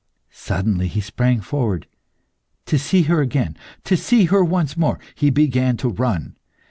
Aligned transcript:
Suddenly 0.33 0.87
he 0.87 0.99
sprang 0.99 1.41
forward. 1.41 1.85
"To 2.65 2.79
see 2.79 3.03
her 3.03 3.21
again, 3.21 3.55
to 3.83 3.95
see 3.95 4.25
her 4.25 4.43
once 4.43 4.75
more!" 4.75 4.97
He 5.13 5.29
began 5.29 5.77
to 5.77 5.89
run. 5.89 6.37